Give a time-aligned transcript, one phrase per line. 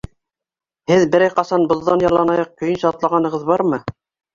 [0.93, 3.87] Һеҙ берәй ҡасан боҙҙан яланаяҡ көйөнсә атлағанығыҙ бармы?